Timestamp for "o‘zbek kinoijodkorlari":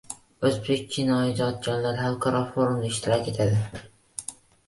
0.47-2.01